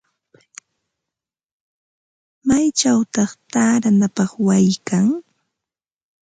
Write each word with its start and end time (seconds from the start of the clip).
¿Maychawta 2.47 3.23
taaranapaq 3.51 4.31
wayi 4.45 4.73
kan? 4.87 5.07